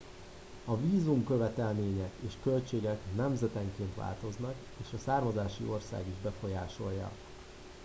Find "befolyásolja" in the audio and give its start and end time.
6.23-7.11